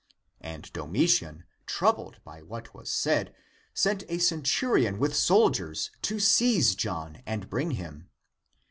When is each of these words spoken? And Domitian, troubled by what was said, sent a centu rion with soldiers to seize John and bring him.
And 0.41 0.73
Domitian, 0.73 1.43
troubled 1.67 2.21
by 2.23 2.41
what 2.41 2.73
was 2.73 2.89
said, 2.89 3.35
sent 3.71 4.01
a 4.09 4.17
centu 4.17 4.71
rion 4.73 4.97
with 4.97 5.15
soldiers 5.15 5.91
to 6.01 6.19
seize 6.19 6.73
John 6.73 7.21
and 7.27 7.47
bring 7.51 7.69
him. 7.77 8.09